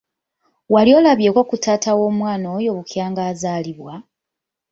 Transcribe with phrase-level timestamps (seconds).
[0.73, 3.93] Wali olabyeko ku taata w'omwana oyo bukya nga azaalibwa?